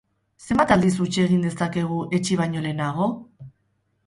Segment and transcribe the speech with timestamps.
[0.43, 3.11] Zenbat aldiz huts egin dezakegu etsi baino lehenago?